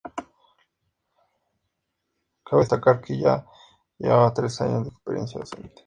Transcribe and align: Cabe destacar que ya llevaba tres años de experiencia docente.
Cabe 2.45 2.61
destacar 2.61 3.01
que 3.01 3.19
ya 3.19 3.45
llevaba 3.99 4.33
tres 4.33 4.59
años 4.61 4.85
de 4.85 4.89
experiencia 4.89 5.39
docente. 5.39 5.75